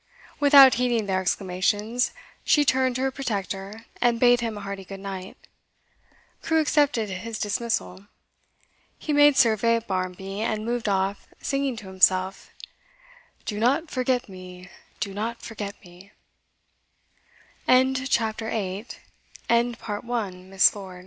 [0.39, 2.09] Without heeding their exclamations,
[2.43, 5.37] she turned to her protector and bade him a hearty good night.
[6.41, 8.07] Crewe accepted his dismissal.
[8.97, 12.49] He made survey of Barmby, and moved off singing to himself,
[13.45, 16.11] 'Do not forget me do not forget me'
[17.67, 17.77] Part
[18.09, 20.99] II: Nature's Graduate CHAPTER